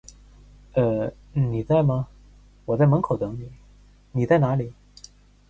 [0.73, 1.11] 呃…
[1.31, 2.07] 你在吗，
[2.65, 3.51] 我在门口等你，
[4.13, 4.73] 你在哪里？